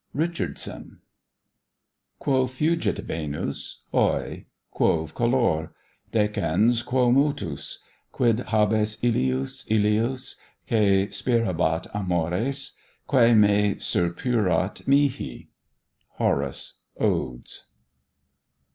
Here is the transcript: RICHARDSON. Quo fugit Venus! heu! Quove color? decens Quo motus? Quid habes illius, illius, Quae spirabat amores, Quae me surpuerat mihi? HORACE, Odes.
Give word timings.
RICHARDSON. 0.15 0.97
Quo 2.17 2.47
fugit 2.47 2.97
Venus! 3.05 3.83
heu! 3.93 4.41
Quove 4.71 5.13
color? 5.13 5.73
decens 6.11 6.81
Quo 6.83 7.11
motus? 7.11 7.83
Quid 8.11 8.37
habes 8.47 8.97
illius, 9.03 9.63
illius, 9.69 10.37
Quae 10.67 11.05
spirabat 11.11 11.85
amores, 11.93 12.75
Quae 13.07 13.35
me 13.35 13.75
surpuerat 13.77 14.87
mihi? 14.87 15.51
HORACE, 16.17 16.79
Odes. 16.99 17.65